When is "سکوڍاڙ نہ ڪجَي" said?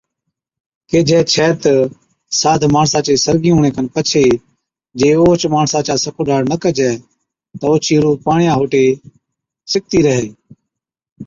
6.03-6.91